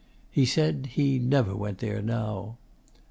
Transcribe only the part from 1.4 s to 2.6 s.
went there now.